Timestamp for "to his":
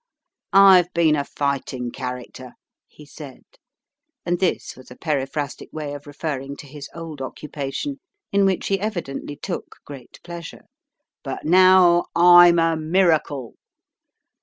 6.55-6.89